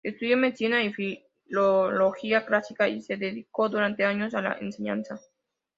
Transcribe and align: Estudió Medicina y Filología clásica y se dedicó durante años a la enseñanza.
Estudió 0.03 0.35
Medicina 0.35 0.83
y 0.83 0.91
Filología 0.91 2.43
clásica 2.43 2.87
y 2.89 3.01
se 3.03 3.17
dedicó 3.17 3.69
durante 3.69 4.03
años 4.03 4.33
a 4.33 4.41
la 4.41 4.53
enseñanza. 4.57 5.19